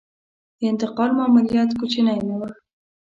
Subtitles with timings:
[0.59, 2.41] د انتقال ماموریت کوچنی نه و.